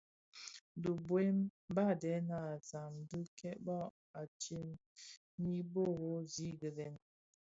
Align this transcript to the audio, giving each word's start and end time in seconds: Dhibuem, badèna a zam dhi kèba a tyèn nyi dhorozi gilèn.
Dhibuem, 0.81 1.37
badèna 1.75 2.35
a 2.53 2.55
zam 2.69 2.93
dhi 3.09 3.21
kèba 3.39 3.77
a 4.19 4.21
tyèn 4.41 4.69
nyi 5.41 5.57
dhorozi 5.71 6.49
gilèn. 6.59 6.95